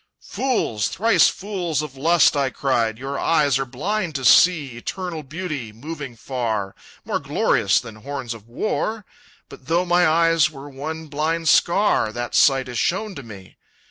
[0.27, 5.71] _"Fools, thrice fools of lust!" I cried, "Your eyes are blind to see Eternal beauty,
[5.71, 6.73] moving far,
[7.05, 9.05] More glorious than horns of war!
[9.47, 13.57] But though my eyes were one blind scar, That sight is shown to me!